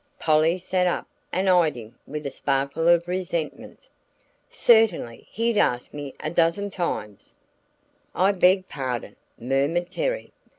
Polly 0.17 0.57
sat 0.57 0.87
up 0.87 1.05
and 1.31 1.47
eyed 1.47 1.75
him 1.75 1.93
with 2.07 2.25
a 2.25 2.31
sparkle 2.31 2.87
of 2.87 3.07
resentment. 3.07 3.87
"Certainly, 4.49 5.27
he'd 5.29 5.59
asked 5.59 5.93
me 5.93 6.15
a 6.19 6.31
dozen 6.31 6.71
times." 6.71 7.35
"I 8.15 8.31
beg 8.31 8.67
pardon!" 8.67 9.15
murmured 9.39 9.91
Terry. 9.91 10.31